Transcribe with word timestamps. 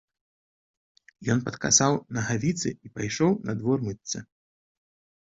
Ён 1.33 1.39
падкасаў 1.49 1.93
нагавіцы 2.17 2.69
і 2.87 2.91
пайшоў 2.95 3.31
на 3.49 3.53
двор 3.59 3.77
мыцца. 3.89 4.17